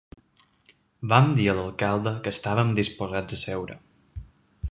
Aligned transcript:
I 0.69 0.77
vam 1.11 1.27
dir 1.39 1.45
a 1.51 1.55
l’alcalde 1.59 2.15
que 2.27 2.33
estàvem 2.37 2.73
disposats 2.81 3.37
a 3.37 3.39
seure. 3.45 3.77